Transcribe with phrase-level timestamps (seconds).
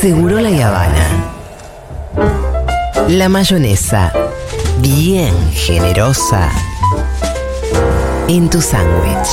[0.00, 1.08] Seguro la Habana.
[3.08, 4.12] La mayonesa,
[4.80, 6.50] bien generosa,
[8.28, 9.28] en tu sándwich.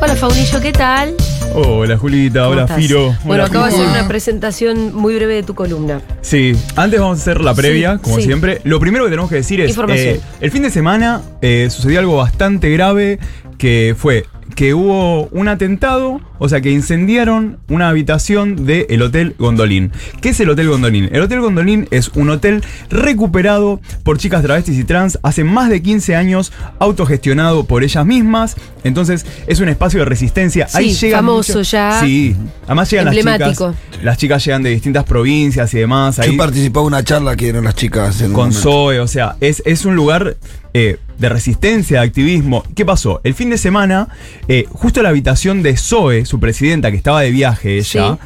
[0.00, 1.14] Hola Faunillo, ¿qué tal?
[1.56, 2.78] Hola Julita, ¿Cómo hola estás?
[2.78, 3.16] Firo.
[3.24, 6.00] Bueno, hola, acabo de hacer una presentación muy breve de tu columna.
[6.20, 8.22] Sí, antes vamos a hacer la previa, Sí, como sí.
[8.22, 8.60] siempre.
[8.64, 12.16] Lo primero que tenemos que decir es, eh, el fin de semana eh, sucedió algo
[12.16, 13.20] bastante grave,
[13.56, 14.26] que fue
[14.56, 19.90] que hubo un atentado, o sea, que incendiaron una habitación del Hotel Gondolín.
[20.20, 21.08] ¿Qué es el Hotel Gondolín?
[21.12, 25.82] El Hotel Gondolín es un hotel recuperado por chicas travestis y trans hace más de
[25.82, 28.54] 15 años, autogestionado por ellas mismas.
[28.84, 30.68] Entonces, es un espacio de resistencia.
[30.68, 32.00] Sí, Ahí llegan famoso ya.
[32.00, 32.36] Sí,
[32.66, 33.74] además llegan las Emblemático.
[33.74, 34.04] chicas.
[34.04, 36.18] Las chicas llegan de distintas provincias y demás.
[36.18, 38.52] Ahí Yo participaba en una charla que dieron las chicas en con.
[38.52, 40.36] Zoe, o sea, es, es un lugar
[40.74, 42.62] eh, de resistencia, de activismo.
[42.74, 43.22] ¿Qué pasó?
[43.24, 44.08] El fin de semana,
[44.48, 48.18] eh, justo la habitación de Zoe, su presidenta, que estaba de viaje ella,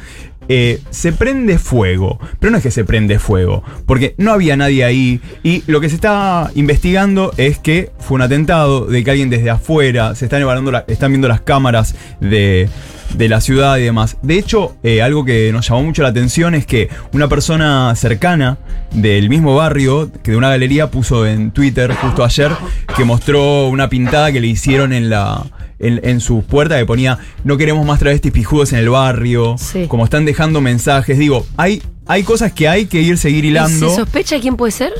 [0.49, 2.19] eh, se prende fuego.
[2.39, 5.21] Pero no es que se prende fuego, porque no había nadie ahí.
[5.43, 9.49] Y lo que se está investigando es que fue un atentado, de que alguien desde
[9.49, 12.67] afuera, se están evaluando, están viendo las cámaras de,
[13.15, 14.17] de la ciudad y demás.
[14.21, 18.57] De hecho, eh, algo que nos llamó mucho la atención es que una persona cercana
[18.93, 22.51] del mismo barrio, que de una galería puso en Twitter justo ayer,
[22.95, 25.45] que mostró una pintada que le hicieron en la.
[25.79, 29.85] En, en su puerta que ponía no queremos más travestis pijudos en el barrio Sí.
[29.87, 33.89] como están dejando mensajes digo hay hay cosas que hay que ir seguir ¿Y hilando
[33.89, 34.91] ¿Se sospecha quién puede ser?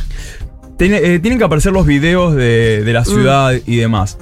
[0.78, 4.18] Tiene- eh, tienen que aparecer los videos de, de la ciudad y demás.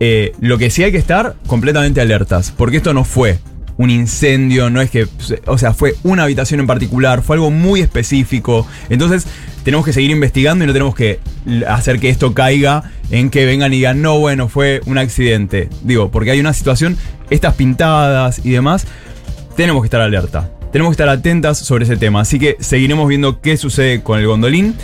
[0.00, 3.38] Eh, lo que sí hay que estar completamente alertas, porque esto no fue
[3.76, 5.06] un incendio, no es que,
[5.46, 8.66] o sea, fue una habitación en particular, fue algo muy específico.
[8.88, 9.26] Entonces,
[9.64, 11.20] tenemos que seguir investigando y no tenemos que
[11.66, 15.68] hacer que esto caiga en que vengan y digan, no, bueno, fue un accidente.
[15.82, 16.96] Digo, porque hay una situación,
[17.30, 18.86] estas pintadas y demás,
[19.56, 20.50] tenemos que estar alerta.
[20.70, 22.20] Tenemos que estar atentas sobre ese tema.
[22.20, 24.74] Así que seguiremos viendo qué sucede con el gondolín.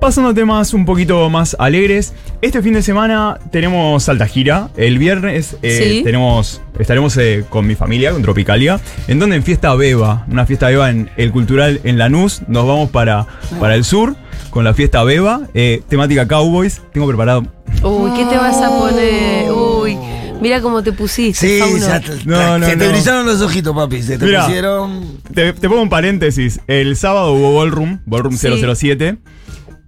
[0.00, 2.14] Pasando a temas un poquito más alegres.
[2.40, 4.68] Este fin de semana tenemos alta gira.
[4.76, 6.04] El viernes eh, Sí.
[6.04, 8.78] tenemos, estaremos eh, con mi familia, con Tropicalia.
[9.08, 12.42] En donde en Fiesta Beba, una fiesta Beba en el cultural en Lanús.
[12.46, 13.26] Nos vamos para,
[13.58, 14.14] para el sur
[14.50, 15.40] con la fiesta Beba.
[15.52, 16.80] eh, temática Cowboys.
[16.92, 17.42] Tengo preparado.
[17.82, 19.50] Uy, ¿qué te vas a poner?
[19.50, 19.96] Uy,
[20.40, 21.60] mira cómo te pusiste.
[21.60, 22.92] Sí, ya te, No, no, se te no.
[22.92, 24.00] brillaron los ojitos, papi.
[24.00, 24.44] Se te Mira.
[24.44, 25.18] pusieron.
[25.34, 26.60] Te, te pongo un paréntesis.
[26.68, 28.46] El sábado hubo Ballroom, Ballroom Sí.
[28.48, 29.18] 007,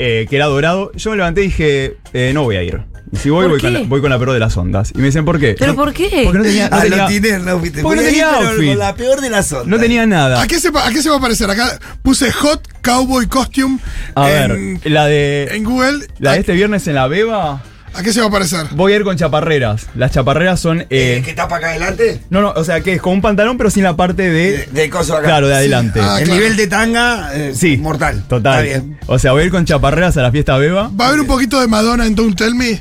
[0.02, 0.90] eh, que era dorado.
[0.94, 2.80] Yo me levanté y dije, eh, no voy a ir.
[3.12, 4.92] Y si voy, ¿Por voy con, la, voy con la peor de las ondas.
[4.94, 5.56] Y me dicen, ¿por qué?
[5.58, 6.22] ¿Pero No- por qué?
[6.24, 7.82] Porque no tenía, no a tenía- lo tiner, no fuiste.
[7.82, 8.68] porque no Voy a ir, tenía pero outfit.
[8.70, 9.66] con la peor de las ondas.
[9.66, 10.40] no tenía nada.
[10.42, 11.50] ¿A qué, se, va- ¿A qué se va a parecer?
[11.50, 13.78] Acá puse Hot Cowboy Costume
[14.14, 16.06] A en, ver, la de, en Google.
[16.20, 17.62] la ¿A, de este viernes en la Beba,
[17.94, 18.66] a qué se va a parecer?
[18.72, 19.86] voy a ir con chaparreras.
[19.94, 20.80] Las chaparreras son...
[20.82, 22.20] Eh, eh, ¿Que tapa acá adelante?
[22.30, 24.52] no, no, o sea, que es con un pantalón, pero sin la parte de...
[24.58, 25.26] De, de coso acá.
[25.26, 26.00] claro, de adelante.
[26.02, 26.40] Ah, El claro.
[26.40, 27.76] nivel de tanga, eh, Sí.
[27.76, 28.22] mortal.
[28.28, 28.64] Total.
[28.66, 28.98] Está bien.
[29.06, 30.90] O sea, voy a ir con chaparreras a la fiesta Beba.
[30.98, 32.80] ¿Va a haber un poquito de Madonna en Don't Tell Me?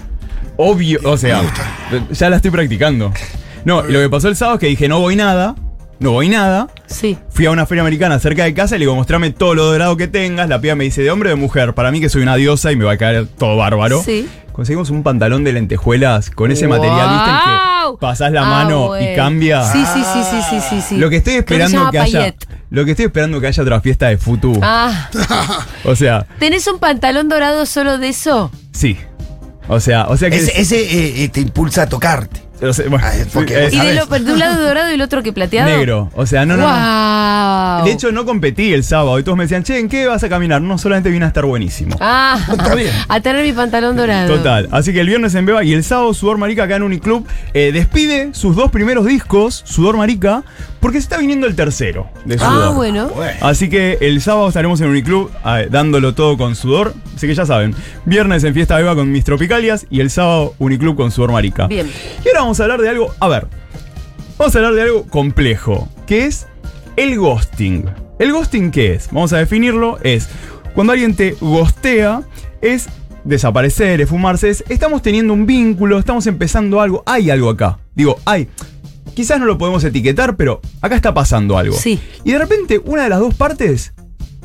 [0.58, 1.41] Obvio, o sea,
[2.12, 3.14] ya la estoy practicando.
[3.66, 5.56] No, lo que pasó el sábado es que dije, no voy nada,
[6.00, 6.68] no voy nada.
[6.88, 7.18] Sí.
[7.30, 9.96] Fui a una feria americana cerca de casa y le digo, mostrame todo lo dorado
[9.96, 10.50] que tengas.
[10.50, 11.74] La piba me dice, ¿de hombre o de mujer?
[11.76, 14.02] Para mí que soy una diosa y me va a caer todo bárbaro.
[14.03, 14.28] Sí.
[14.59, 17.30] Conseguimos un pantalón de lentejuelas con ese material, ¿viste?
[17.30, 17.96] En ¡Guau!
[17.96, 19.64] que pasás la Ah, mano y cambia.
[19.64, 20.97] Sí, sí, sí, sí, sí, sí, sí.
[20.97, 22.36] Lo que estoy esperando que, haya.
[22.70, 24.59] Lo que estoy esperando que haya otra fiesta de Futu.
[24.62, 25.09] Ah,
[25.86, 28.52] O sea, ¿tenés un pantalón dorado solo de eso?
[28.74, 28.97] sí.
[29.70, 30.36] O sea, o sea que.
[30.36, 32.41] Ese, ese, eh, eh, te impulsa a tocarte.
[32.62, 35.02] O sea, bueno, Ah, es porque eh, Y lo- de un lado dorado y el
[35.02, 35.70] otro que plateado.
[35.70, 36.09] negro.
[36.16, 37.86] O sea, no, no.
[37.86, 40.30] De hecho, no competí el sábado y todos me decían, che, ¿en qué vas a
[40.30, 40.62] caminar?
[40.62, 41.96] No, solamente vine a estar buenísimo.
[42.00, 42.92] Ah, Está bien.
[43.08, 44.36] a tener mi pantalón dorado.
[44.36, 44.68] Total.
[44.72, 47.72] Así que el viernes en Beba y el sábado Sudor Marica acá en Uniclub eh,
[47.72, 50.44] despide sus dos primeros discos, Sudor Marica,
[50.80, 52.64] porque se está viniendo el tercero de Sudor.
[52.68, 53.09] Ah, bueno.
[53.09, 53.34] Bueno.
[53.41, 56.94] Así que el sábado estaremos en Uniclub eh, dándolo todo con Sudor.
[57.16, 60.96] Así que ya saben, viernes en Fiesta Beba con mis Tropicalias y el sábado Uniclub
[60.96, 61.67] con Sudor Marica.
[61.67, 61.90] Bien.
[62.23, 63.46] Y ahora vamos a hablar de algo, a ver,
[64.40, 66.47] vamos a hablar de algo complejo, que es
[66.96, 67.85] el ghosting.
[68.17, 69.07] ¿El ghosting qué es?
[69.11, 70.28] Vamos a definirlo, es
[70.73, 72.23] cuando alguien te ghostea,
[72.59, 72.90] es
[73.23, 77.78] desaparecer, esfumarse, es estamos teniendo un vínculo, estamos empezando algo, hay algo acá.
[77.93, 78.47] Digo, hay.
[79.13, 81.75] Quizás no lo podemos etiquetar, pero acá está pasando algo.
[81.75, 81.99] Sí.
[82.23, 83.93] Y de repente una de las dos partes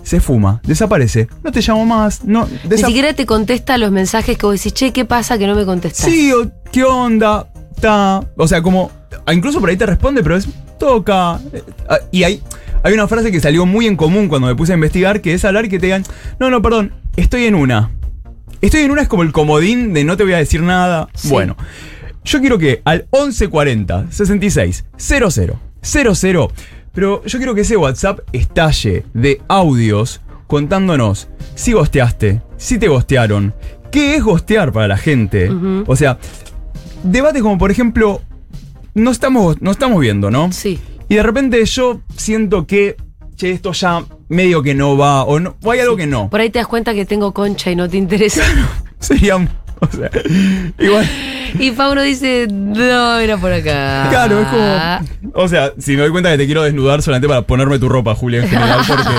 [0.03, 2.47] se fuma, desaparece, no te llamo más, no...
[2.69, 5.65] Ni siquiera te contesta los mensajes que vos decís, che, ¿qué pasa que no me
[5.65, 6.05] contestás?
[6.05, 7.49] Sí, o, ¿qué onda?
[7.85, 8.27] Está.
[8.37, 8.91] O sea, como.
[9.31, 10.49] Incluso por ahí te responde, pero es.
[10.79, 11.39] Toca.
[11.53, 11.63] eh,
[12.13, 12.43] Y hay.
[12.83, 15.45] hay una frase que salió muy en común cuando me puse a investigar, que es
[15.45, 16.03] hablar y que te digan,
[16.41, 17.91] no, no, perdón, estoy en una.
[18.63, 21.09] Estoy en una es como el comodín de no te voy a decir nada.
[21.15, 21.29] Sí.
[21.29, 21.57] Bueno,
[22.25, 26.53] yo quiero que al 1140 66 00 00,
[26.95, 33.53] pero yo quiero que ese WhatsApp estalle de audios contándonos si gosteaste, si te gostearon,
[33.91, 35.51] qué es gostear para la gente.
[35.87, 36.19] O sea,
[37.05, 38.21] debates como por ejemplo,
[38.95, 40.51] no estamos, no estamos viendo, ¿no?
[40.51, 40.81] Sí.
[41.09, 42.97] Y de repente yo siento que,
[43.37, 46.31] che, esto ya medio que no va, o, no, o hay algo que no.
[46.31, 48.43] Por ahí te das cuenta que tengo concha y no te interesa.
[48.99, 49.37] Sería,
[49.81, 50.11] o sea,
[50.79, 51.09] igual.
[51.59, 54.07] Y Fauno dice, no, era por acá.
[54.11, 55.01] Claro, es como.
[55.35, 58.15] O sea, si me doy cuenta que te quiero desnudar solamente para ponerme tu ropa,
[58.15, 59.05] Julia, en general, porque.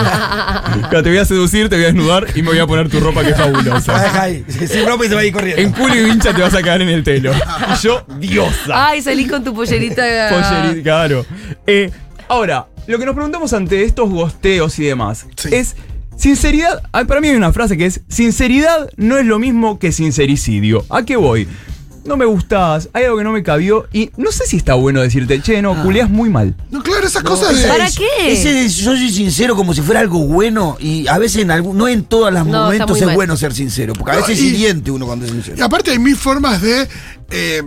[0.89, 2.99] Claro, te voy a seducir, te voy a desnudar y me voy a poner tu
[2.99, 4.29] ropa que es fabulosa.
[4.49, 5.61] Sin ropa y se va a ir corriendo.
[5.61, 7.31] En culo y vincha te vas a caer en el telo.
[7.33, 8.87] Y yo, diosa.
[8.89, 10.03] Ay, salí con tu pollerita.
[10.29, 11.25] Pollerita, claro.
[11.65, 11.89] Eh,
[12.27, 15.49] ahora, lo que nos preguntamos ante estos gosteos y demás Sí.
[15.53, 15.75] es.
[16.17, 19.91] Sinceridad, ah, para mí hay una frase que es, sinceridad no es lo mismo que
[19.91, 20.85] sincericidio.
[20.89, 21.47] ¿A qué voy?
[22.05, 25.01] No me gustás, hay algo que no me cabió y no sé si está bueno
[25.01, 26.55] decirte, che, no, culiás muy mal.
[26.69, 27.67] No, claro, esas cosas de.
[27.67, 28.05] ¿Para qué?
[28.31, 31.77] Ese de yo soy sincero como si fuera algo bueno y a veces en algún,
[31.77, 33.15] no en todos los No, momentos es mal.
[33.15, 35.65] bueno ser sincero, porque a No, veces y- es hiriente uno cuando es Y sincero.
[35.65, 36.87] aparte hay mil formas de.
[37.31, 37.63] eh,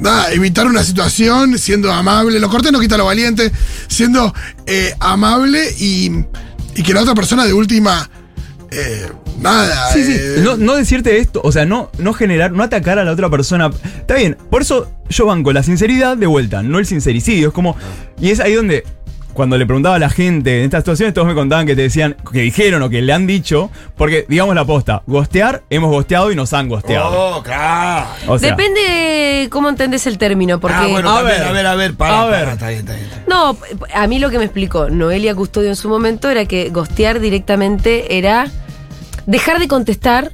[0.00, 2.40] nada, evitar una situación siendo amable.
[2.40, 3.52] Lo cortés no quita lo valiente.
[3.88, 4.32] Siendo
[4.66, 6.10] eh, amable y,
[6.78, 8.08] y que la otra persona de última.
[8.70, 9.06] eh,
[9.40, 9.92] nada.
[9.92, 10.12] Sí, sí.
[10.14, 13.28] eh, No, no decirte esto, o sea, no, no generar, no atacar a la otra
[13.30, 13.70] persona.
[13.84, 17.48] Está bien, por eso yo banco la sinceridad de vuelta, no el sincericidio.
[17.48, 17.76] Es como.
[18.20, 18.84] Y es ahí donde.
[19.38, 22.16] Cuando le preguntaba a la gente en estas situaciones, todos me contaban que te decían,
[22.32, 26.34] que dijeron o que le han dicho, porque digamos la posta, gostear, hemos gosteado y
[26.34, 27.36] nos han gosteado.
[27.36, 28.08] Oh, claro.
[28.26, 30.74] O sea, Depende cómo entendés el término, porque...
[30.76, 31.46] ah, bueno, A también, ver.
[31.46, 32.48] a ver, a ver, para, A ver.
[32.48, 33.04] está bien, está bien.
[33.04, 33.28] está bien.
[33.28, 33.56] No,
[33.94, 38.18] a mí lo que me explicó Noelia Custodio en su momento era que gostear directamente
[38.18, 38.48] era
[39.26, 40.32] dejar de contestar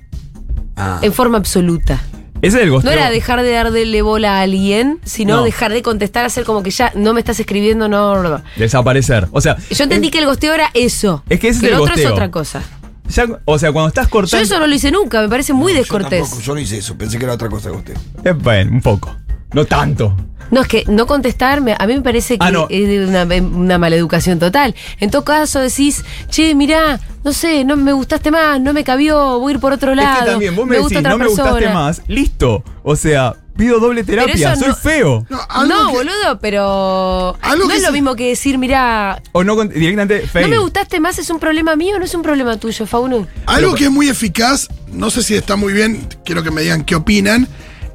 [0.77, 0.99] Ah.
[1.03, 2.01] en forma absoluta.
[2.47, 2.93] Ese es el No gosteo.
[2.93, 5.43] era dejar de darle bola a alguien, sino No.
[5.45, 8.23] dejar de contestar, hacer como que ya no me estás escribiendo, no.
[8.23, 8.43] no, no.
[8.57, 9.29] Desaparecer.
[9.33, 11.23] O sea, Yo entendí que el gosteo era eso.
[11.29, 12.07] Es que ese es el lo otro gosteo.
[12.09, 12.63] es otra cosa.
[13.09, 14.43] ya- o sea, cuando estás Yo cortando.
[14.45, 16.23] eso no lo hice nunca, me parece muy Yo descortés.
[16.23, 17.97] tampoco, Yo no hice eso, pensé que era otra cosa que usted.
[18.25, 19.15] Eh, bueno, un poco.
[19.53, 20.17] No tanto.
[20.55, 22.69] No, es que no contestarme, a mí me parece que Ah, no.
[22.71, 24.75] es una, una maleducación total.
[25.01, 29.41] En todo caso decís, che, mirá, no sé, no me gustaste más, no me cabió,
[29.41, 30.15] voy a ir por otro lado.
[30.15, 31.51] Es que también vos me, gusta decís, no me persona.
[31.51, 32.03] gustaste más.
[32.07, 32.63] Listo.
[32.85, 35.27] O sea, pido doble terapia, soy no- feo.
[35.29, 39.57] No, No, que- boludo, pero no que es lo mismo que decir, mirá, O no
[39.65, 43.27] directamente no me gustaste más, es un problema mío, no es un problema tuyo, Fauno.
[43.47, 46.85] Algo que es muy eficaz, no sé si está muy bien, quiero que me digan
[46.85, 47.49] qué opinan,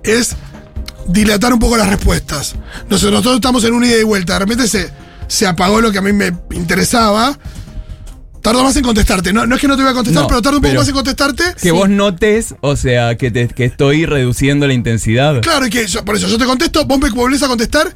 [0.03, 0.35] es
[1.09, 2.55] dilatar un poco las respuestas.
[2.89, 4.89] Nosotros, nosotros estamos en una ida y vuelta, de repente se,
[5.27, 7.37] se apagó lo que a mí me interesaba.
[8.41, 9.33] Tardo más en contestarte.
[9.33, 10.87] No, no es que no te voy a contestar, No, pero tardo un poco más
[10.87, 11.43] en contestarte.
[11.61, 15.41] Que vos notes, o sea, que, te, que estoy reduciendo la intensidad.
[15.41, 17.93] Claro, y que yo- por eso yo te contesto, vos me volvés a contestar,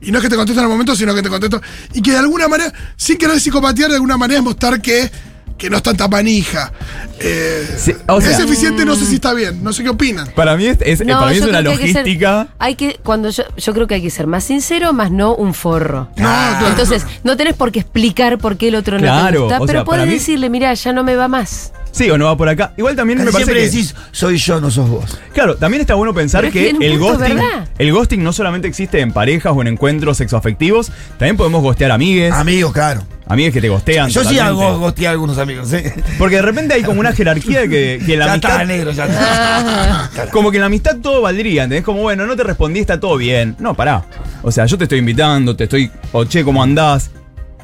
[0.00, 1.60] y no es que te contesto en el momento, sino que te contesto.
[1.92, 5.10] Y que de alguna manera, sin querer psicopatear, de alguna manera es mostrar que,
[5.58, 6.72] que no es tanta panija.
[7.20, 10.28] Eh, Sí, o sea- es eficiente, no sé si está bien, no sé qué opinan.
[10.34, 12.48] Para mí es, es- No, para mí es una creo que hay que ser- logística.
[12.58, 15.54] Hay que, cuando yo, yo creo que hay que ser más sincero, más no un
[15.54, 16.08] forro.
[16.16, 16.66] No, claro.
[16.68, 19.06] Entonces, no tenés por qué explicar por qué el otro no te
[19.42, 21.72] gusta, pero sea, mí- decirle, mira, ya no me va más.
[21.92, 22.72] Sí, o no va por acá.
[22.76, 23.76] Igual también Casi me parece siempre que.
[23.76, 25.18] decís, soy yo, no sos vos.
[25.34, 27.68] Claro, también está bueno pensar Pero es que el ghosting, ¿verdad?
[27.78, 32.32] el ghosting no solamente existe en parejas o en encuentros sexoafectivos, también podemos gostear amigues,
[32.32, 33.02] Amigos, claro.
[33.26, 34.08] amigues que te gostean.
[34.08, 35.94] Yo sí hago gostear a algunos amigos, ¿eh?
[36.18, 38.50] Porque de repente hay como una jerarquía de que, que en la ya amistad.
[38.52, 40.28] está, negro, ya está.
[40.30, 41.84] Como que en la amistad todo valdría, ¿entendés?
[41.84, 43.54] Como, bueno, no te respondí, está todo bien.
[43.58, 44.04] No, pará.
[44.42, 45.90] O sea, yo te estoy invitando, te estoy.
[46.12, 47.10] O che, ¿cómo andás?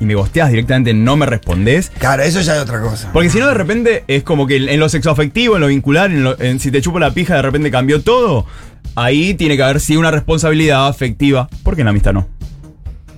[0.00, 1.90] Y me gosteás directamente, no me respondés.
[1.98, 3.10] Claro, eso ya es otra cosa.
[3.12, 6.22] Porque si no, de repente es como que en lo sexoafectivo, en lo vincular, en,
[6.24, 8.46] lo- en si te chupo la pija, de repente cambió todo.
[8.94, 11.48] Ahí tiene que haber sí una responsabilidad afectiva.
[11.62, 12.28] Porque en la amistad no.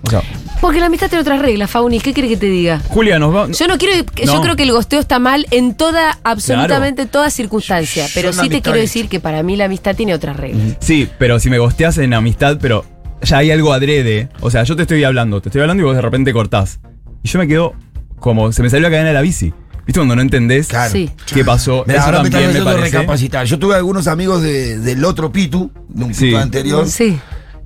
[0.02, 0.22] O sea,
[0.62, 2.00] Porque la amistad tiene otras reglas, Fauni.
[2.00, 2.80] ¿Qué quiere que te diga?
[2.88, 3.48] Julia, nos va.
[3.50, 8.06] Yo no quiero, yo creo que el gosteo está mal en toda, absolutamente toda circunstancia.
[8.06, 10.76] Yo- Pero yo sí te quiero decir que para mí la amistad tiene otras reglas.
[10.80, 12.86] Sí, pero si me gosteas en amistad, pero
[13.22, 14.28] ya hay algo adrede.
[14.40, 16.80] O sea, yo te estoy hablando, te estoy hablando y vos de repente cortás.
[17.22, 17.74] Y yo me quedo
[18.18, 19.52] como se me salió la cadena de la bici.
[19.86, 20.92] ¿Viste cuando no entendés Claro.
[21.32, 21.84] Qué pasó?
[21.86, 22.96] Mirá, Eso ahora me también me haciendo parece.
[22.98, 23.46] recapacitar.
[23.46, 26.26] Yo tuve algunos amigos de- del otro Pitu, de un Sí.
[26.26, 27.18] Pitu anterior, Sí.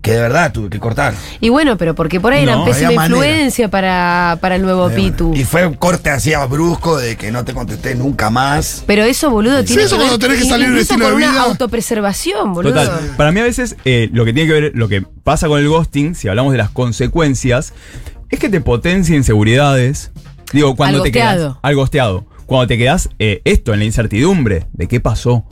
[0.05, 1.15] Que de verdad tuve que cortar.
[1.41, 5.33] Y bueno, pero porque por ahí No, eran pésima influencia para, para el nuevo Pitu.
[5.35, 8.85] Y fue un corte así brusco de que no te contesté nunca más.
[8.87, 11.43] Pero eso, boludo, Sí, tiene eso que ver cuando tenés que salir de una vida.
[11.43, 12.75] autopreservación, boludo.
[12.85, 13.15] Total.
[13.17, 15.69] Para mí a veces eh, lo que tiene que ver, lo que pasa con el
[15.71, 17.73] ghosting, si hablamos de las consecuencias,
[18.29, 20.11] es que te potencia inseguridades.
[20.53, 21.33] Digo, cuando Al te quedas.
[21.37, 21.59] gosteado.
[21.63, 22.27] Al gosteado.
[22.45, 25.45] Cuando te quedas eh, esto, en la incertidumbre de qué pasó,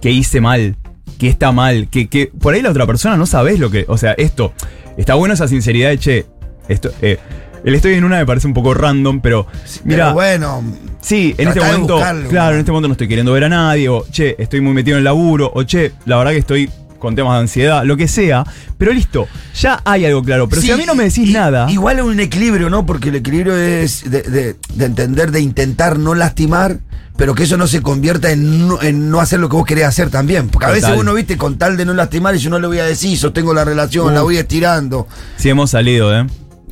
[0.00, 0.76] qué hice mal,
[1.18, 3.84] qué está mal, que, que por ahí la otra persona no sabes lo que.
[3.88, 4.52] O sea, esto.
[4.96, 6.26] Está bueno esa sinceridad de che.
[6.68, 7.18] Esto, eh,
[7.64, 9.46] el estoy en una me parece un poco random, pero.
[9.84, 10.62] Mira, Pero bueno,
[11.00, 13.88] Sí, en este momento, buscarlo, claro, en este momento no estoy queriendo ver a nadie,
[13.88, 17.16] o che, estoy muy metido en el laburo, o che, la verdad que estoy con
[17.16, 18.44] temas de ansiedad, lo que sea,
[18.78, 19.26] pero listo,
[19.60, 20.48] ya hay algo claro.
[20.48, 22.86] Pero si a mí no me decís nada, Igual es un equilibrio, ¿no?
[22.86, 26.78] Porque el equilibrio es de, de- de entender, de intentar no lastimar,
[27.22, 29.84] pero que eso no se convierta en no, en no hacer lo que vos querés
[29.84, 30.48] hacer también.
[30.48, 30.82] Porque a Total.
[30.82, 33.16] veces uno, viste, con tal de no lastimar, y yo no le voy a decir,
[33.16, 34.10] sostengo la relación, Uh.
[34.10, 36.26] la voy estirando, si hemos salido, ¿eh?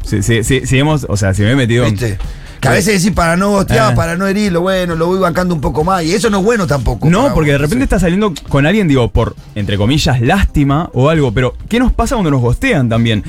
[0.05, 2.19] Sí, sí, sí, sí hemos, o sea, si me he metido ¿viste?
[2.61, 3.95] Que a veces decís para no gostear, Eh.
[3.95, 6.03] para no herirlo, bueno, lo voy bancando un poco más.
[6.03, 7.09] Y eso no es bueno tampoco.
[7.09, 7.85] No, porque de repente sí.
[7.85, 12.17] estás saliendo con alguien, digo, por, entre comillas, lástima o algo, pero ¿qué nos pasa
[12.17, 13.23] cuando nos gostean también?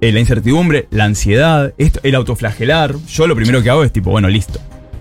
[0.00, 2.94] Eh, la incertidumbre, la ansiedad, esto, el autoflagelar.
[3.08, 4.60] Yo lo primero que hago es tipo, bueno, listo.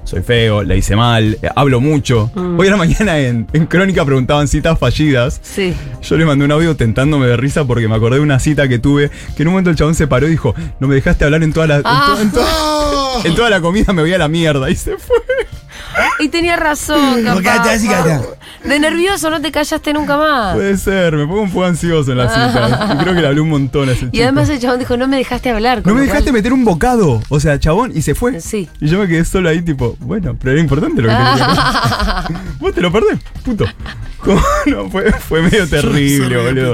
[0.09, 2.31] Soy feo, la hice mal, eh, hablo mucho.
[2.57, 5.39] Hoy a la mañana en, en Crónica preguntaban citas fallidas.
[5.43, 5.71] Sí.
[6.01, 8.79] Yo le mandé un audio tentándome de risa porque me acordé de una cita que
[8.79, 11.43] tuve, que en un momento el chabón se paró y dijo, no me dejaste hablar
[11.43, 12.17] en toda la, en to- Ah.
[12.19, 13.21] en to- ¡Oh!
[13.25, 14.67] en toda la comida, me voy a la mierda.
[14.71, 15.17] Y se fue.
[16.19, 17.77] Y tenía razón, capaz.
[18.63, 20.53] De nervioso no te callaste nunca más.
[20.55, 22.93] Puede ser, me pongo un poco ansioso en la cita.
[22.93, 24.23] Y creo que le hablé un montón a ese Y chico.
[24.23, 25.81] además el chabón dijo, no me dejaste hablar.
[25.85, 27.21] No me dejaste cual- meter un bocado.
[27.29, 28.41] O sea, chabón, y se fue.
[28.41, 28.67] Sí.
[28.81, 32.25] Y yo me quedé solo ahí, tipo, bueno, pero era importante lo que tenía.
[32.59, 33.65] Vos te lo perdés, puto.
[34.23, 34.41] ¿Cómo?
[34.65, 36.73] No, fue, fue medio terrible, boludo.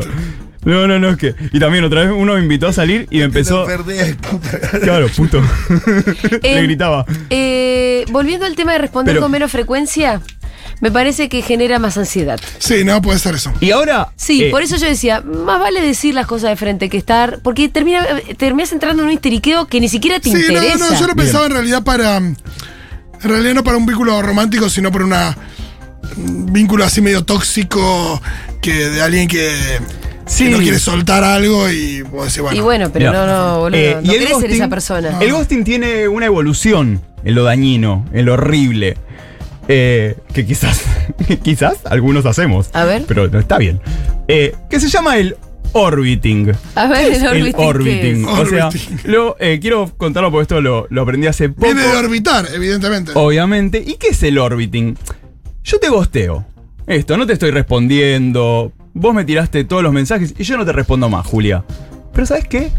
[0.65, 1.35] No, no, no, es que.
[1.53, 3.61] Y también otra vez uno me invitó a salir y me empezó.
[3.61, 4.59] Lo perdés, puta.
[4.81, 5.41] Claro, puto.
[6.41, 7.05] Le Em, gritaba.
[7.29, 10.21] Eh, volviendo al tema de responder Pero- con menos frecuencia,
[10.81, 12.39] me parece que genera más ansiedad.
[12.57, 13.53] Sí, no puede ser eso.
[13.61, 14.09] Y ahora.
[14.15, 17.39] Sí, eh, por eso yo decía, más vale decir las cosas de frente que estar,
[17.43, 18.05] porque termina,
[18.37, 20.77] terminas entrando en un histeriqueo que ni siquiera te Sí, no, interesa.
[20.93, 22.17] no, yo lo pensaba en realidad para.
[22.17, 22.35] En
[23.21, 25.37] realidad no para un vínculo romántico, sino para una
[26.17, 28.21] un vínculo así medio tóxico
[28.61, 29.79] que de alguien que,
[30.25, 30.49] que Sí.
[30.49, 32.57] no quiere soltar algo y vos decís, bueno.
[32.57, 35.17] Y bueno, pero Mira, no, no, boludo, eh, no y el ser esa persona.
[35.21, 38.97] El ghosting tiene una evolución en lo dañino, en lo horrible.
[39.67, 40.83] eh, que quizás,
[41.43, 42.69] quizás algunos hacemos.
[42.73, 43.03] A ver.
[43.07, 43.79] Pero no está bien.
[44.27, 45.37] Eh, que se llama el
[45.73, 46.51] orbiting.
[46.75, 47.53] A ver, el El orbiting.
[47.53, 48.21] ¿qué orbiting.
[48.21, 48.27] es?
[48.39, 48.99] O sea, Orbiting.
[49.05, 51.65] lo, eh, quiero contarlo porque esto lo, lo aprendí hace poco.
[51.65, 53.11] Viene de orbitar, evidentemente.
[53.15, 53.83] Obviamente.
[53.85, 54.95] ¿Y qué es el orbiting?
[55.63, 56.45] Yo te gosteo.
[56.87, 58.71] Esto, no te estoy respondiendo.
[58.95, 61.63] Vos me tiraste todos los mensajes y yo no te respondo más, Julia.
[62.13, 62.71] Pero ¿sabes qué?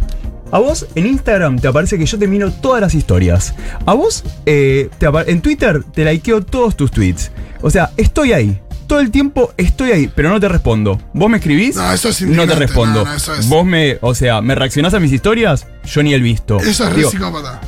[0.51, 3.55] A vos en Instagram te aparece que yo te miro todas las historias.
[3.85, 7.31] A vos eh, te en Twitter te likeo todos tus tweets.
[7.61, 8.59] O sea, estoy ahí.
[8.87, 10.99] Todo el tiempo estoy ahí, pero no te respondo.
[11.13, 13.05] Vos me escribís, No, eso es no te respondo.
[13.05, 16.15] No, no, eso es- Vos me, o sea, me reaccionás a mis historias, yo ni
[16.15, 16.59] el visto.
[16.61, 17.61] Eso es re Digo, psicópata.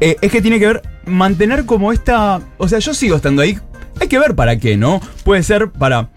[0.00, 2.40] eh, es que tiene que ver mantener como esta.
[2.58, 3.58] O sea, yo sigo estando ahí.
[4.00, 5.00] Hay que ver para qué, ¿no?
[5.22, 6.10] Puede ser para.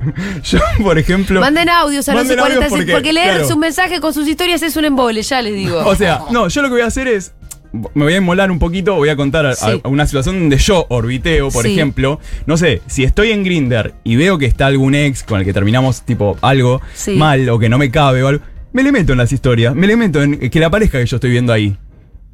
[0.44, 1.40] yo, por ejemplo.
[1.40, 3.48] Manden audios a los Manden 40 audios porque, porque, leer claro.
[3.48, 5.78] sus mensajes con sus historias es un embole, ya les digo.
[5.86, 7.32] O sea, no, yo lo que voy a hacer es.
[7.72, 9.80] Me voy a inmolar un poquito, voy a contar a, Sí.
[9.84, 11.72] a una situación donde yo orbiteo, por Sí.
[11.72, 12.18] ejemplo.
[12.46, 15.52] No sé, si estoy en Grinder y veo que está algún ex con el que
[15.52, 17.12] terminamos tipo algo Sí.
[17.12, 18.42] mal o que no me cabe o algo,
[18.72, 21.16] me le meto en las historias, me le meto en que le aparezca que yo
[21.18, 21.76] estoy viendo ahí.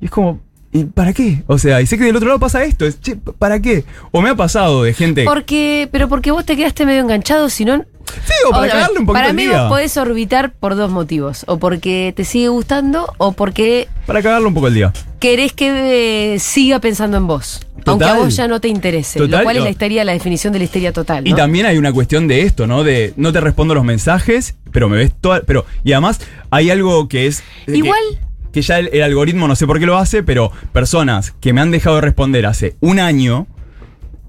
[0.00, 0.40] Y es como,
[0.80, 1.42] ¿y para qué?
[1.46, 3.84] O sea, y sé que del otro lado pasa esto, es, che, ¿para qué?
[4.12, 5.24] O me ha pasado de gente.
[5.24, 7.84] Porque, pero porque vos te quedaste medio enganchado, si no.
[8.24, 9.62] Sí, o para O cagarle un poquito para el mí día.
[9.62, 11.44] vos podés orbitar por dos motivos.
[11.48, 14.92] O porque te sigue gustando, o porque Para cagarle un poco el día.
[15.18, 17.60] querés que eh, siga pensando en vos.
[17.84, 19.18] Aunque a vos ya no te interese.
[19.20, 21.26] Total, lo cual es la histeria, la definición de la histeria total.
[21.26, 22.82] Y también hay una cuestión de esto, ¿no?
[22.82, 25.42] De no te respondo los mensajes, pero me ves toda.
[25.46, 27.44] Pero, y además hay algo que es.
[27.64, 28.25] que- Igual- Que,
[28.62, 31.70] ya el, el algoritmo no sé por qué lo hace, pero personas que me han
[31.70, 33.46] dejado de responder hace un año.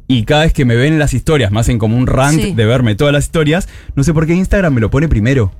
[0.09, 2.53] Y cada vez que me ven en las historias, me hacen como un rant Sí.
[2.53, 3.67] de verme todas las historias.
[3.95, 5.51] No sé por qué Instagram me lo pone primero.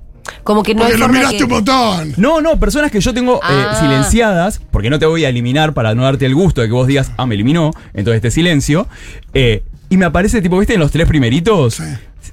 [0.44, 2.14] Como que no Porque lo miraste que- un montón.
[2.18, 3.78] No, no, personas que yo tengo eh, Ah.
[3.82, 6.88] silenciadas, porque no te voy a eliminar para no darte el gusto de que vos
[6.88, 8.88] digas, ah, me eliminó, entonces te silencio.
[9.34, 10.74] eh, y me aparece, tipo, ¿viste?
[10.74, 11.76] En los tres primeritos.
[11.76, 11.84] Sí.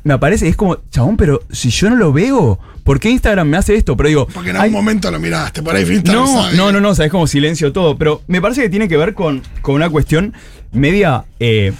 [0.02, 3.56] Me aparece, es como, chabón, pero si yo no lo veo, ¿por qué Instagram me
[3.56, 3.96] hace esto?
[3.96, 5.62] Pero digo, Porque en hay- algún momento lo miraste.
[5.62, 6.56] Por ahí Instagram no, sabe.
[6.56, 7.96] no, no, no, sabes como silencio todo.
[7.96, 10.34] Pero me parece que tiene que ver con, con una cuestión
[10.72, 11.24] media.
[11.38, 11.72] eh,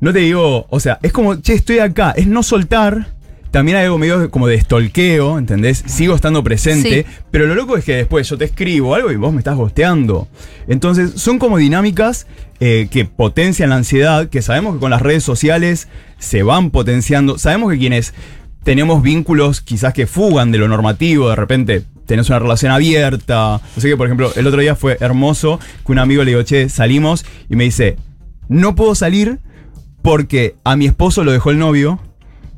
[0.00, 3.14] no te digo, o sea, es como, che, estoy acá, es no soltar.
[3.50, 5.82] También hay algo medio como de stalkeo, ¿entendés?
[5.86, 7.16] Sigo estando presente, Sí.
[7.30, 10.28] pero lo loco es que después yo te escribo algo y vos me estás gosteando.
[10.66, 12.26] Entonces, son como dinámicas
[12.60, 15.88] eh, que potencian la ansiedad, que sabemos que con las redes sociales
[16.18, 17.38] se van potenciando.
[17.38, 18.12] Sabemos que quienes
[18.64, 23.60] tenemos vínculos quizás que fugan de lo normativo, de repente tenés una relación abierta.
[23.76, 26.42] No sé qué, por ejemplo, el otro día fue hermoso que un amigo le digo,
[26.42, 27.96] che, salimos y me dice,
[28.48, 29.38] no puedo salir
[30.02, 31.98] porque a mi esposo lo dejó el novio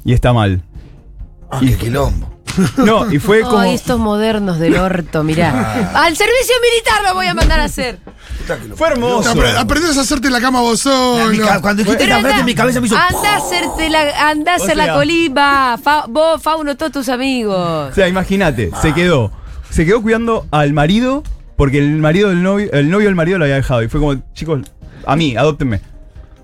[0.04, 0.62] y está mal.
[1.50, 2.28] Ah, qué quilombo.
[2.78, 3.58] No, y fue como...
[3.60, 5.92] Ay, estos modernos del orto, mirá.
[5.94, 8.00] Al servicio militar lo voy a mandar a hacer.
[8.74, 9.32] Fue hermoso.
[9.32, 11.60] Apre- Aprendés a hacerte la cama vos Ah, solo.
[11.60, 12.96] Cuando dijiste Pero anda- mi cabeza me hizo.
[12.96, 15.78] Anda a hacerte la, anda a hacer la colimba.
[15.82, 17.90] Fa- vos, Fauno, todos tus amigos.
[17.92, 19.30] O sea, imagínate, se quedó.
[19.70, 21.22] Se quedó cuidando al marido
[21.56, 23.82] porque el marido del novio, el novio del marido lo había dejado.
[23.84, 24.60] Y fue como, chicos,
[25.06, 25.80] a mí, adóptenme.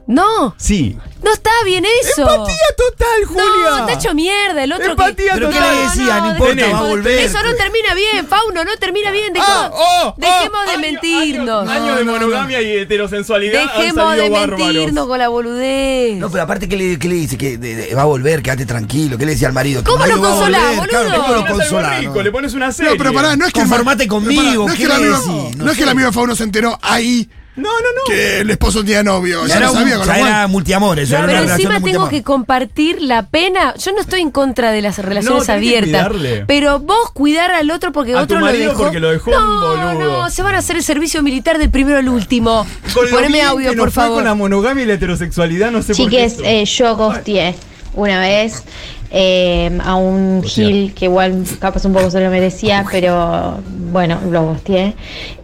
[0.08, 0.96] No, Sí.
[1.24, 2.22] no está bien eso.
[2.22, 3.44] Empatía total, Julia.
[3.70, 4.62] No, está hecho mierda.
[4.62, 5.34] El otro Empatía que...
[5.34, 5.74] ¿Pero qué total.
[5.76, 6.20] le decía?
[6.20, 7.18] No importa, dejemos- va a volver.
[7.18, 9.32] Eso no termina bien, Fauno, no termina bien.
[9.32, 11.68] Dejemos, Ah, oh, dejemos oh, de año- mentirnos.
[11.68, 13.62] Años años de monogamia y heterosensualidad.
[13.62, 14.60] han Dejemos de salido bárbaros.
[14.72, 16.16] mentirnos con la boludez.
[16.18, 17.36] No, pero aparte, ¿qué le, qué le dice?
[17.36, 19.18] Que de- de- va a volver, quédate tranquilo.
[19.18, 19.82] ¿Qué le decía al marido?
[19.82, 21.22] ¿Cómo lo consolás, volver, claro, boludo?
[21.22, 22.02] ¿Cómo lo consolás?
[22.04, 22.22] no?
[22.22, 22.92] le pones una serie.
[22.92, 25.16] No, pero pará, no es que Conformate conmigo, no es ¿qué que el le amigo,
[25.42, 25.56] decís?
[25.56, 25.90] no No es que el sé.
[25.92, 28.02] amigo de Fauno se enteró ahí No, no, no.
[28.06, 29.42] que el esposo tenía novio.
[29.46, 31.80] Ya Ya era, lo sabía con ya lo era multiamor, eso era una Pero encima
[31.80, 33.74] tengo que compartir la pena.
[33.78, 36.08] Yo no estoy en contra de las relaciones que abiertas.
[36.08, 36.44] cuidarle.
[36.46, 38.82] Pero vos cuidar al otro porque A otro tu lo dejó.
[38.84, 40.22] porque lo dejó un no, boludo.
[40.22, 42.66] no, se van a hacer el servicio militar del primero al último.
[42.92, 44.16] Con Poneme audio, que nos por fue favor.
[44.18, 46.28] Con la monogamia y la heterosexualidad, no sé por qué.
[46.28, 47.54] Chiques, eh, yo ghosteé
[47.94, 48.62] una vez
[49.10, 50.42] eh, a un.
[50.44, 53.58] Gil que igual capaz un poco se lo merecía, pero
[53.92, 54.94] bueno, lo ghosteé.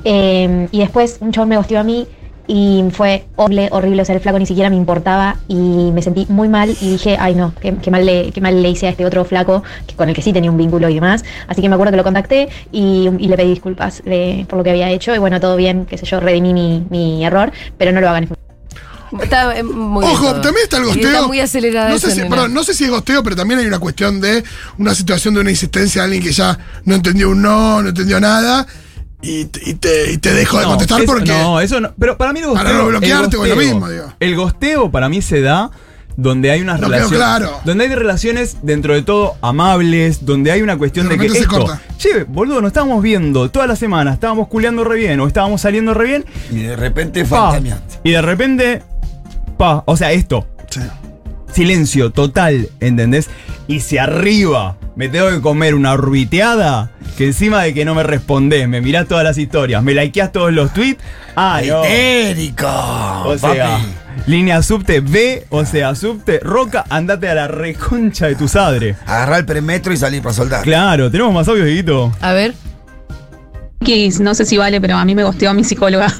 [0.04, 2.06] Eh, y después un chabón me ghosteó a mí
[2.48, 4.02] y fue horrible, horrible.
[4.02, 5.54] O sea, el flaco ni siquiera me importaba y
[5.92, 8.68] me sentí muy mal y dije, ay no, qué, qué mal, le, qué mal le
[8.68, 11.24] hice a este otro flaco que, con el que sí tenía un vínculo y demás.
[11.46, 14.64] Así que me acuerdo que lo contacté y, y le pedí disculpas de- por lo
[14.64, 15.14] que había hecho.
[15.14, 18.28] Y bueno, todo bien, qué sé yo, redimí mi, mi error, pero no lo hagan.
[19.20, 20.40] Está eh, muy Ojo, todo.
[20.40, 21.08] también está el gosteo.
[21.08, 22.30] Está muy acelerada no sé, si, nena.
[22.30, 24.42] perdón, no sé si es gosteo, pero también hay una cuestión de
[24.78, 28.18] una situación de una insistencia de alguien que ya no entendió un no, no entendió
[28.20, 28.66] nada.
[29.24, 31.28] Y, te- y te, y te dejo de contestar eso- porque.
[31.30, 31.92] No, eso no.
[31.98, 32.64] Pero para mí el gosteo.
[32.64, 34.12] Para no bloquearte o es lo gosteo- mismo, digo.
[34.18, 35.70] El gosteo para mí se da
[36.16, 37.16] donde hay unas No relaciones.
[37.18, 37.60] claro.
[37.64, 41.48] Donde hay relaciones dentro de todo amables, donde hay una cuestión De de, que esto.
[41.48, 41.80] corta.
[41.98, 45.94] Che, boludo, nos estábamos viendo toda la semana, estábamos culeando re bien o estábamos saliendo
[45.94, 46.24] re bien.
[46.50, 48.00] Y de repente fantasmiaste.
[48.04, 48.82] y de repente.
[49.56, 50.46] Pa, o sea, esto.
[50.70, 50.80] Sí.
[51.52, 53.28] Silencio total, ¿entendés?
[53.68, 58.02] Y si arriba me tengo que comer una orbiteada, que encima de que no me
[58.02, 61.02] respondés, me mirás todas las historias, me likeás todos los tweets,
[61.36, 61.84] ah, no.
[61.84, 62.66] Histérico.
[63.24, 63.84] O sea, papi.
[64.26, 68.96] línea subte B, o sea, subte Roca, andate a la reconcha de tu sadre.
[69.06, 70.62] Agarrar el perimetro y salir para soldar.
[70.62, 72.12] Claro, tenemos más audios, Dieguito.
[72.20, 72.54] A ver.
[74.20, 76.14] No sé si vale, pero a mí me gosteó mi psicóloga.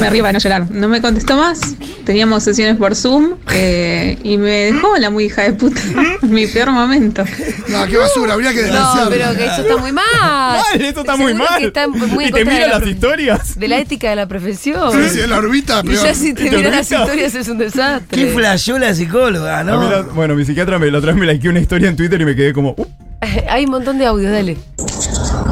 [0.00, 0.70] me arriba de no llorar.
[0.70, 1.60] No me contestó más.
[2.04, 5.80] Teníamos sesiones por Zoom eh, y me dejó la muy hija de puta.
[6.22, 7.24] mi peor momento.
[7.68, 9.10] No, qué basura, habría que No, denunciarlo.
[9.10, 10.04] pero que eso está muy mal.
[10.12, 11.48] Mal, esto está muy mal.
[11.58, 13.58] que está muy y te mira la las historias.
[13.58, 14.92] De la ética de la profesión.
[14.92, 16.04] Sí, sí, en la orbita, Y peor.
[16.04, 18.06] ya si te ¿Y te miran las historias es un desastre.
[18.10, 20.04] ¿Qué flasheó la psicóloga, la- no?
[20.14, 22.34] bueno, mi psiquiatra me, la otra vez me likeó una historia en Twitter y me
[22.34, 22.86] quedé como, "Uh".
[23.48, 24.56] Hay un montón de audios, dale.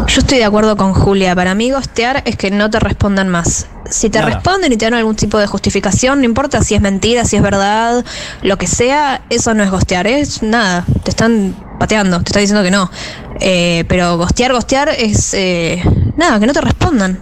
[0.07, 1.35] Yo estoy de acuerdo con Julia.
[1.35, 3.67] Para mí gostear es que no te respondan más.
[3.91, 4.35] Si te Nada.
[4.35, 7.43] responden y te dan algún tipo de justificación, no importa si es mentira, si es
[7.43, 8.05] verdad,
[8.43, 10.85] lo que sea, eso no es gostear, es nada.
[11.05, 12.91] Te están pateando, te están diciendo que no.
[13.41, 15.83] Eh, pero gostear, gostear es eh,
[16.17, 17.19] nada, que no te respondan.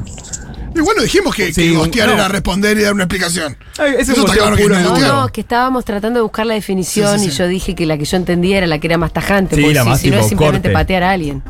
[0.77, 2.15] Y bueno, dijimos que, Sí, que gostear no.
[2.15, 3.57] era responder y dar una explicación.
[3.79, 6.47] Ay, ese Eso es está claro que no No, no, que estábamos tratando de buscar
[6.47, 8.87] la definición Sí, sí, y yo dije que la que yo entendía era la que
[8.87, 9.57] era más tajante.
[9.57, 10.75] Sí, porque la si, más si no es simplemente corte.
[10.75, 11.43] patear a alguien.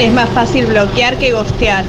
[0.00, 1.84] Es más fácil bloquear que gostear.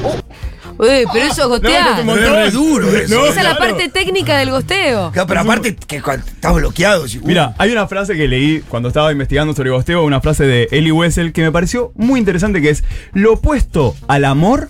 [0.77, 2.03] Uy, pero eso es gostear.
[2.03, 3.13] No, Pero es duro eso.
[3.15, 3.59] No, Esa es la claro.
[3.77, 5.11] parte técnica del gosteo.
[5.11, 7.07] Claro, pero aparte que estás bloqueado.
[7.07, 10.45] si- uh, Mira, hay una frase que leí cuando estaba investigando sobre gosteo, una frase
[10.45, 14.67] de Ellie Wessel que me pareció muy interesante que es, lo opuesto al amor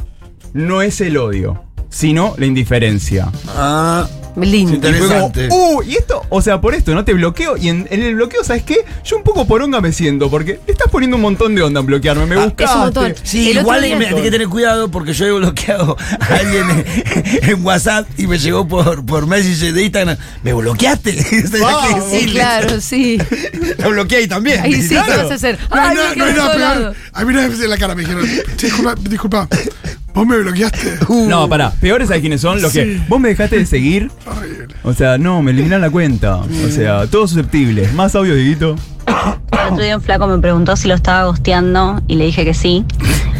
[0.54, 3.29] no es el odio, sino la indiferencia.
[3.56, 4.73] Ah, Lindo.
[4.89, 5.49] Y fue como, Interesante.
[5.51, 7.06] uh, y esto, o sea, por esto, ¿no?
[7.06, 7.56] Te bloqueo.
[7.56, 8.77] Y en, en el bloqueo, ¿sabes qué?
[9.06, 11.86] Yo un poco poronga me siento, porque le estás poniendo un montón de onda en
[11.86, 12.25] bloquearme.
[12.25, 12.63] Me Ah, buscaste.
[12.63, 13.13] es un montón.
[13.21, 16.86] Sí, El igual me- hay que tener cuidado porque yo he bloqueado a alguien en,
[17.51, 20.17] en WhatsApp y me llegó por, por Messenger de Instagram.
[20.41, 21.13] ¿Me bloqueaste?
[22.10, 23.19] Sí, claro, sí.
[23.77, 24.62] Lo bloqueé ahí también.
[24.62, 25.12] Ahí sí, Claro.
[25.12, 25.60] ¿qué vas a hacer?
[25.69, 26.95] No hay Ay, no peor.
[27.13, 28.25] A mí una vez en la cara me dijeron,
[28.58, 29.47] "Che, disculpa, disculpa,
[30.13, 30.99] vos me bloqueaste.
[31.28, 31.71] No, pará.
[31.71, 32.99] Peores hay quienes son los que.
[33.08, 34.12] Vos me dejaste de seguir.
[34.84, 36.38] O sea, no, me eliminan la cuenta.
[36.38, 37.93] O sea, todos susceptibles.
[37.93, 38.76] Más audio, Dieguito.
[39.08, 42.54] El otro día un flaco me preguntó si lo estaba gosteando y le dije que
[42.54, 42.86] sí.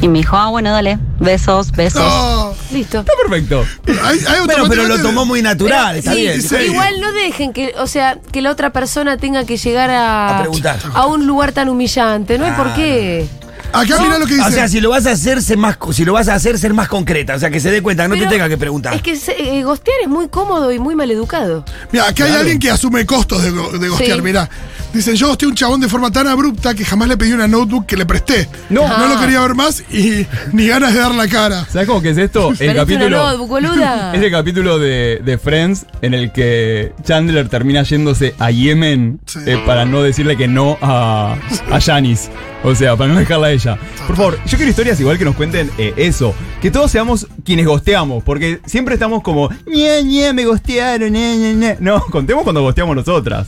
[0.02, 2.02] Y me dijo, ah, bueno, dale, besos, besos.
[2.04, 3.00] No, Listo.
[3.00, 3.64] Está perfecto.
[4.04, 6.42] hay, hay Bueno, pero lo tomó muy natural, está Sí, bien.
[6.42, 6.56] sí.
[6.72, 10.42] Igual no dejen que, o sea, que la otra persona tenga que llegar a, A
[10.42, 10.78] preguntar.
[10.94, 12.38] a un lugar tan humillante.
[12.38, 13.26] No hay por qué.
[13.74, 14.48] Acá mirá lo que dice.
[14.48, 16.58] O sea, si lo vas a hacer, ser más, co- si lo vas a hacer,
[16.60, 17.36] ser más concreta.
[17.36, 18.94] O sea, que se dé cuenta, no Pero te tenga que preguntar.
[18.94, 21.66] Es que se- eh, gostear es muy cómodo y muy maleducado.
[21.92, 24.18] Mira, acá hay alguien que asume costos de, go- de gostear.
[24.18, 24.22] Sí.
[24.22, 24.50] Mirá,
[24.93, 27.47] dicen, yo gosteé a un chabón de forma tan abrupta que jamás le pedí una
[27.47, 28.47] notebook que le presté.
[28.69, 28.88] No.
[28.88, 29.19] no lo Ah.
[29.21, 31.65] quería ver más y ni ganas de dar la cara.
[31.69, 32.53] ¿Sabes cómo que es esto?
[32.60, 33.10] El capítulo.
[33.10, 34.13] notebook, boluda.
[34.15, 39.39] Es el capítulo de, de Friends en el que Chandler termina yéndose a Yemen Sí.
[39.45, 41.36] eh, para no decirle que no a,
[41.71, 42.29] a Janice.
[42.65, 43.77] O sea, para no dejarla a ella.
[44.08, 46.34] Por favor, yo quiero historias igual que nos cuenten eh, eso.
[46.62, 48.23] Que todos seamos quienes gosteamos.
[48.23, 51.77] Porque siempre estamos como, ñe, ñe, me gostearon, ñe, ñe, ñe".
[51.82, 53.47] No, contemos cuando gosteamos nosotras.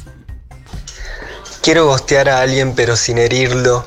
[1.65, 3.85] Quiero gostear a alguien pero sin herirlo.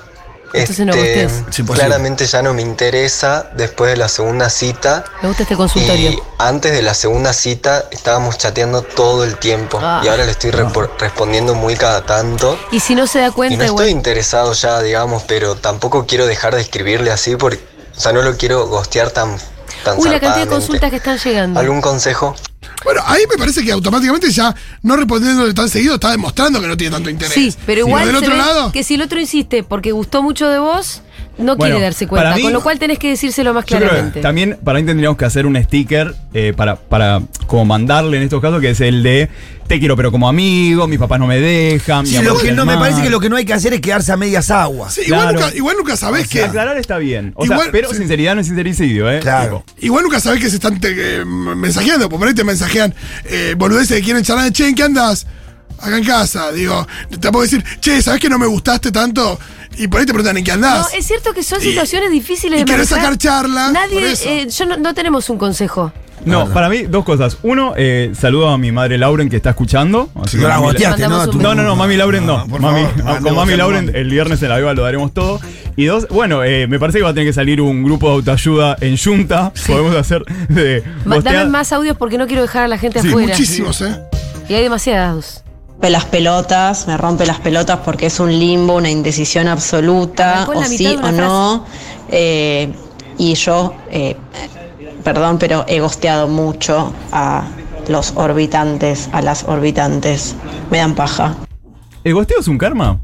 [0.52, 1.24] Entonces no Este.
[1.24, 1.74] Es imposible.
[1.74, 5.04] claramente ya no me interesa después de la segunda cita.
[5.22, 6.10] Me gusta este consultorio.
[6.10, 9.78] Y antes de la segunda cita estábamos chateando todo el tiempo.
[9.80, 10.00] Ah.
[10.02, 12.58] Y ahora le estoy repo- respondiendo muy cada tanto.
[12.72, 16.26] Y si no se da Y no cuenta, estoy interesado ya, digamos, pero tampoco quiero
[16.26, 17.62] dejar de escribirle así porque,
[17.96, 19.36] o sea, no lo quiero gostear tan,
[19.84, 21.60] tan Uy, la cantidad de consultas que están llegando.
[21.60, 22.34] ¿Algún consejo?
[22.84, 26.76] Bueno, ahí me parece que automáticamente ya no respondiéndole tan seguido está demostrando que no
[26.76, 27.34] tiene tanto interés.
[27.34, 30.22] Sí, pero igual Del se otro ve lado, que si el otro insiste porque gustó
[30.22, 31.02] mucho de vos,
[31.38, 32.34] no Bueno, quiere darse cuenta.
[32.36, 34.20] mí- con lo cual tenés que decírselo más Yo creo que claramente.
[34.20, 38.40] también para mí tendríamos que hacer un sticker eh, para, para como mandarle en estos
[38.42, 39.28] casos, que es el de
[39.66, 42.02] te quiero pero como amigo, mis papás no me dejan.
[42.04, 42.80] mi Sí, lo que no, me mal".
[42.88, 44.94] parece que lo que no hay que hacer es quedarse a medias aguas.
[44.94, 45.40] sí, igual, Claro.
[45.40, 46.48] nunca, igual nunca sabés O sea, que.
[46.48, 47.32] aclarar está bien.
[47.36, 47.96] O Igual- sea, pero sí.
[47.96, 49.20] sinceridad no es sincericidio, ¿eh?
[49.20, 49.64] Claro.
[49.66, 52.94] Tipo, Igual nunca sabés que se están te- eh, mensajeando, porque por ahí te mensajean
[53.26, 55.26] eh, boludeces que quieren charlar, che, ¿en qué andas?
[55.80, 56.86] Acá en casa, digo,
[57.20, 59.38] te puedo decir, che, ¿sabés que no me gustaste tanto?
[59.76, 60.88] Y por ahí te preguntan, ¿en qué andás?
[60.92, 63.12] No, es cierto que son Y- situaciones difíciles y de querés manejar.
[63.12, 64.28] sacar charla, por Nadie, eso.
[64.28, 65.92] eh, yo no, no tenemos un consejo.
[66.24, 67.38] No, para mí, dos cosas.
[67.44, 70.10] Uno, eh, saludo a mi madre Lauren que está escuchando.
[70.20, 71.26] Así que No la mami- goteaste, ¿no?
[71.26, 72.44] No, no, no, mami Lauren no.
[72.48, 73.92] por mami, favor, ah, no, con no, mami no, Lauren no.
[73.92, 75.40] el viernes en la viva lo daremos todo.
[75.76, 78.14] Y dos, bueno, eh, me parece que va a tener que salir un grupo de
[78.16, 79.52] autoayuda en Junta.
[79.68, 80.82] Podemos hacer de.
[81.06, 83.28] Dame más audios porque no quiero dejar a la gente Sí, afuera.
[83.28, 83.96] muchísimos, ¿eh?
[84.48, 85.44] Y hay demasiados.
[85.78, 90.64] Rompe las pelotas, me rompe las pelotas porque es un limbo, una indecisión absoluta, o
[90.64, 91.66] sí o no.
[92.08, 92.72] Eh,
[93.16, 94.16] y yo, eh,
[95.04, 97.44] perdón, pero he gosteado mucho a
[97.86, 100.34] los orbitantes, a las orbitantes.
[100.68, 101.36] Me dan paja.
[102.02, 102.98] ¿El gosteo es un karma?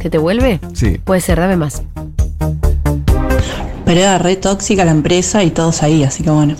[0.00, 0.58] ¿Que te vuelve?
[0.72, 0.96] Sí.
[1.04, 1.82] Puede ser, dame más.
[3.84, 6.54] Pero era re tóxica la empresa y todos ahí, así que bueno.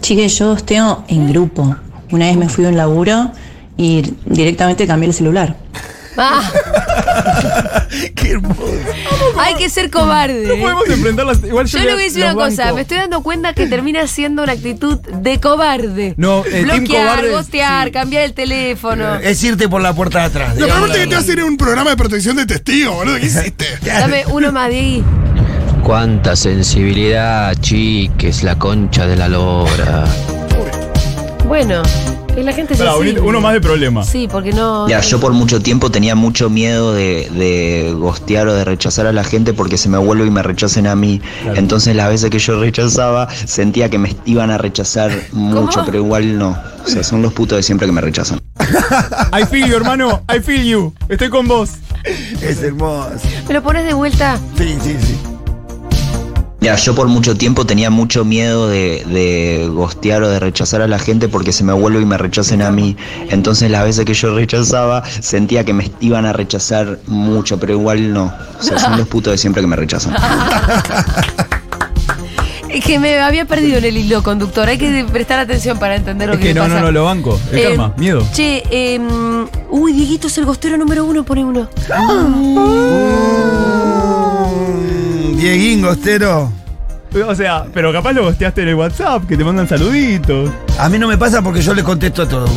[0.00, 1.76] Chiques, yo gosteo en grupo.
[2.10, 3.30] Una vez me fui a un laburo
[3.76, 5.56] y directamente cambié el celular.
[6.18, 6.50] Ah,
[8.14, 8.62] Qué hermoso.
[9.38, 10.46] hay que ser cobarde.
[10.46, 11.44] No podemos enfrentar las.
[11.44, 12.76] Igual yo, Yo le voy a decir una cosa, banco.
[12.76, 16.14] me estoy dando cuenta que termina siendo una actitud de cobarde.
[16.16, 17.92] No, eh, Bloquear, cobarde, gostear, sí.
[17.92, 19.16] cambiar el teléfono.
[19.16, 20.54] Es irte por la puerta de atrás.
[20.56, 23.16] Aparte la que te vas a ir a un programa de protección de testigos, boludo.
[23.18, 23.66] ¿Qué hiciste?
[23.84, 25.04] Dame uno más, Diegui.
[25.82, 30.04] Cuánta sensibilidad, chiques, la concha de la lora.
[31.46, 31.82] Bueno,
[32.36, 34.04] y la gente se Pará, uno más de problema.
[34.04, 34.88] Sí, porque no.
[34.88, 39.12] Ya, yo por mucho tiempo tenía mucho miedo de, de gostear o de rechazar a
[39.12, 41.20] la gente porque se me vuelve y me rechacen a mí.
[41.54, 46.38] Entonces las veces que yo rechazaba sentía que me iban a rechazar mucho, pero igual
[46.38, 46.58] no.
[46.84, 48.40] O sea, son los putos de siempre que me rechazan.
[49.32, 50.22] I feel you, hermano.
[50.34, 50.92] I feel you.
[51.08, 51.70] Estoy con vos.
[52.42, 53.20] Es hermoso.
[53.48, 54.38] ¿Me lo pones de vuelta?
[54.56, 55.16] Sí, sí, sí.
[56.66, 60.88] Ya, yo por mucho tiempo tenía mucho miedo de, de gostear o de rechazar a
[60.88, 62.96] la gente porque se me vuelve y me rechacen a mí.
[63.30, 68.12] Entonces las veces que yo rechazaba sentía que me iban a rechazar mucho, pero igual
[68.12, 68.34] no.
[68.58, 70.12] O sea, son los putos de siempre que me rechazan.
[72.68, 74.68] Es que me había perdido en el hilo conductor.
[74.68, 76.74] Hay que prestar atención para entender lo Es que, que me no, pasa.
[76.80, 77.40] no, no, lo banco.
[77.50, 78.26] El Eh, karma, miedo.
[78.34, 79.00] Che, eh,
[79.70, 81.70] uy, Dieguito es el gostero número uno, pone uno.
[81.88, 82.56] Mm,
[85.36, 86.50] Dieguín Gostero.
[87.26, 90.50] O sea, pero capaz lo gosteaste en el WhatsApp, que te mandan saluditos.
[90.78, 92.50] A mí no me pasa porque yo le contesto a todos.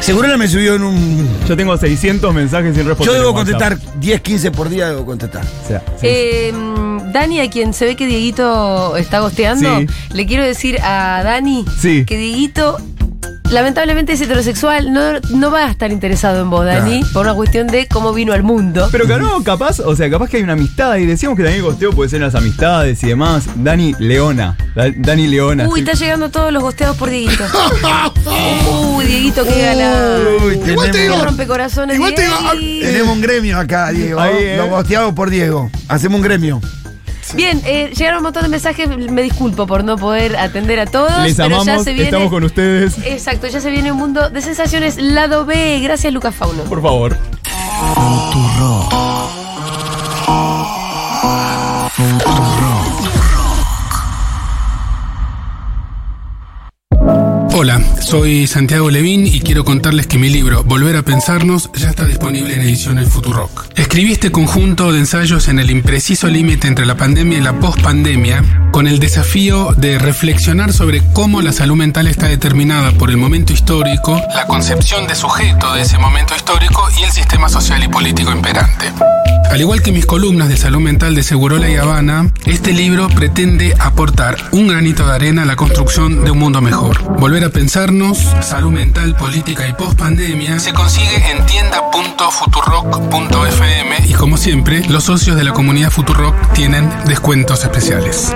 [0.00, 1.28] Seguro me subió en un.
[1.48, 3.14] Yo tengo 600 mensajes sin responder.
[3.14, 5.42] Yo debo contestar 10, 15 por día, debo contestar.
[5.64, 6.06] O sea, sí.
[6.06, 6.52] Eh,
[7.12, 9.86] Dani, a quien se ve que Dieguito está gosteando, Sí.
[10.12, 12.04] le quiero decir a Dani Sí.
[12.04, 12.76] que Dieguito
[13.50, 17.66] lamentablemente es heterosexual, no, no va a estar interesado en vos, Dani, por una cuestión
[17.66, 18.88] de cómo vino al mundo.
[18.92, 21.62] Pero que no, capaz, o sea, capaz que hay una amistad y decíamos que Daniel
[21.62, 23.44] Gosteo puede ser en las amistades y demás.
[23.56, 24.56] Dani Leona.
[24.74, 25.66] Da- Dani Leona.
[25.68, 25.86] Uy, sí.
[25.86, 27.44] está llegando todos los gosteados por Dieguito.
[28.96, 30.18] Uy, Dieguito, qué gana.
[30.44, 31.14] Uy, Igual te digo-.
[31.94, 32.80] Igual te digo, Diegui.
[32.80, 34.20] tenemos un gremio acá, Diego.
[34.20, 34.56] Ahí, eh.
[34.56, 35.70] Lo gosteado por Diego.
[35.88, 36.60] Hacemos un gremio.
[37.34, 38.88] Bien, eh, llegaron un montón de mensajes.
[38.88, 41.22] Me disculpo por no poder atender a todos.
[41.22, 42.08] Les pero ya amamos, se viene.
[42.08, 42.98] estamos con ustedes.
[43.04, 44.96] Exacto, ya se viene un mundo de sensaciones.
[44.96, 45.80] Lado B.
[45.80, 46.62] Gracias, Lucas Fauno.
[46.64, 47.16] Por favor.
[51.96, 52.67] Hola,
[58.08, 62.54] soy Santiago Levín y quiero contarles que mi libro Volver a Pensarnos ya está disponible
[62.54, 63.66] en edición El Futurock.
[63.76, 68.70] Escribí este conjunto de ensayos en el impreciso límite entre la pandemia y la pospandemia,
[68.72, 73.52] con el desafío de reflexionar sobre cómo la salud mental está determinada por el momento
[73.52, 78.32] histórico, la concepción de sujeto de ese momento histórico y el sistema social y político
[78.32, 78.90] imperante.
[79.50, 83.74] Al igual que mis columnas de salud mental de Segurola y Habana, este libro pretende
[83.78, 87.02] aportar un granito de arena a la construcción de un mundo mejor.
[87.18, 87.97] Volver a pensarnos,
[88.40, 95.42] salud mental, política y post-pandemia se consigue en tienda.futurock.fm y como siempre, los socios de
[95.42, 98.32] la comunidad Futurock tienen descuentos especiales.